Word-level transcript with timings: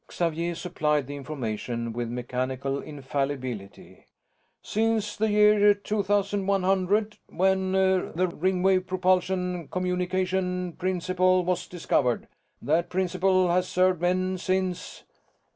Xavier 0.11 0.55
supplied 0.55 1.05
the 1.05 1.15
information 1.15 1.93
with 1.93 2.09
mechanical 2.09 2.81
infallibility. 2.81 4.07
"Since 4.63 5.15
the 5.15 5.29
year 5.29 5.75
2100 5.75 7.17
when 7.27 7.73
the 7.73 8.27
Ringwave 8.33 8.87
propulsion 8.87 9.67
communication 9.67 10.73
principle 10.73 11.45
was 11.45 11.67
discovered. 11.67 12.27
That 12.63 12.89
principle 12.89 13.49
has 13.51 13.67
served 13.67 14.01
men 14.01 14.39
since." 14.39 15.03